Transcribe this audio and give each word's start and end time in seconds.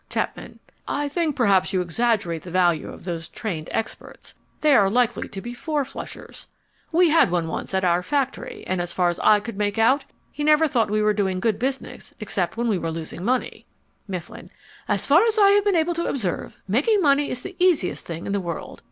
CHAPMAN 0.09 0.57
I 0.87 1.07
think 1.07 1.35
perhaps 1.35 1.73
you 1.73 1.79
exaggerate 1.81 2.41
the 2.41 2.49
value 2.49 2.89
of 2.89 3.03
those 3.03 3.29
trained 3.29 3.69
experts. 3.71 4.33
They 4.61 4.73
are 4.73 4.89
likely 4.89 5.29
to 5.29 5.41
be 5.41 5.53
fourflushers. 5.53 6.47
We 6.91 7.11
had 7.11 7.29
one 7.29 7.47
once 7.47 7.71
at 7.75 7.83
our 7.83 8.01
factory, 8.01 8.63
and 8.65 8.81
as 8.81 8.93
far 8.93 9.09
as 9.09 9.19
I 9.19 9.39
could 9.39 9.59
make 9.59 9.77
out 9.77 10.05
he 10.31 10.43
never 10.43 10.67
thought 10.67 10.89
we 10.89 11.03
were 11.03 11.13
doing 11.13 11.39
good 11.39 11.59
business 11.59 12.15
except 12.19 12.57
when 12.57 12.67
we 12.67 12.79
were 12.79 12.89
losing 12.89 13.23
money. 13.23 13.67
MIFFLIN 14.07 14.49
As 14.87 15.05
far 15.05 15.23
as 15.23 15.37
I 15.37 15.51
have 15.51 15.63
been 15.65 15.75
able 15.75 15.93
to 15.93 16.05
observe, 16.07 16.57
making 16.67 16.99
money 17.03 17.29
is 17.29 17.43
the 17.43 17.55
easiest 17.59 18.03
thing 18.03 18.25
in 18.25 18.31
the 18.31 18.41
world. 18.41 18.79